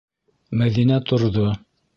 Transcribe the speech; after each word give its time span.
Мәҙинә 0.61 0.99
торҙо. 1.13 1.49